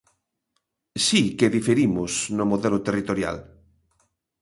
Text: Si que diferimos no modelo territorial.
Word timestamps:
Si 1.05 1.21
que 1.37 1.53
diferimos 1.57 2.11
no 2.37 2.45
modelo 2.51 2.79
territorial. 2.87 3.37